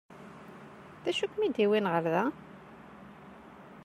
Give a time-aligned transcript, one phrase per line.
[1.03, 2.23] D acu i kem-id-yewwin ɣer da?